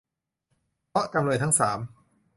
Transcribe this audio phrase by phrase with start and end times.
[0.89, 1.79] เพราะจำเลยทั้งสาม